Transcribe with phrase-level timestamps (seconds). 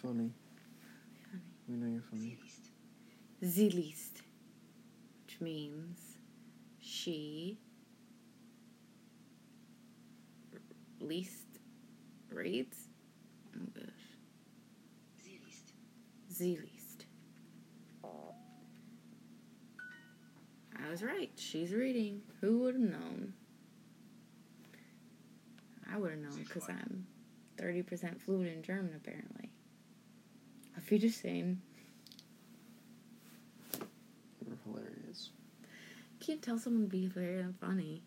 [0.00, 0.30] Be funny.
[1.68, 2.36] We know you're funny.
[3.42, 4.22] Sie liest,
[5.24, 6.18] which means
[6.80, 7.58] she
[11.00, 11.60] least
[12.30, 12.88] reads.
[13.56, 13.84] Oh gosh.
[16.28, 17.06] Sie liest.
[20.80, 21.30] I was right.
[21.36, 22.22] She's reading.
[22.40, 23.34] Who would have known?
[25.92, 27.06] I would have known because I'm
[27.56, 29.50] 30% fluent in German, apparently.
[30.88, 31.60] Auf Wiedersehen.
[34.40, 35.28] You're hilarious.
[36.18, 38.00] Can't tell someone to be very funny.